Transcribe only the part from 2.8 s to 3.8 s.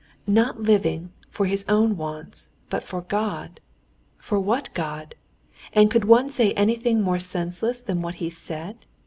for God?